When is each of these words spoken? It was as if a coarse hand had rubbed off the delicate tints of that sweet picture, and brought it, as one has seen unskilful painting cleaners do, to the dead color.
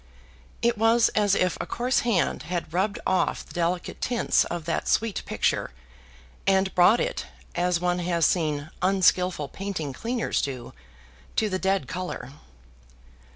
It 0.63 0.79
was 0.79 1.09
as 1.09 1.35
if 1.35 1.59
a 1.61 1.67
coarse 1.67 1.99
hand 1.99 2.41
had 2.49 2.73
rubbed 2.73 2.97
off 3.05 3.45
the 3.45 3.53
delicate 3.53 4.01
tints 4.01 4.45
of 4.45 4.65
that 4.65 4.87
sweet 4.87 5.21
picture, 5.27 5.73
and 6.47 6.73
brought 6.73 6.99
it, 6.99 7.27
as 7.53 7.79
one 7.79 7.99
has 7.99 8.25
seen 8.25 8.71
unskilful 8.81 9.49
painting 9.49 9.93
cleaners 9.93 10.41
do, 10.41 10.73
to 11.35 11.49
the 11.51 11.59
dead 11.59 11.87
color. 11.87 12.31